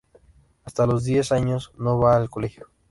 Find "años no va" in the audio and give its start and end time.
1.31-2.15